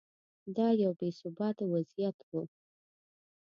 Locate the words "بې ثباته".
0.99-1.65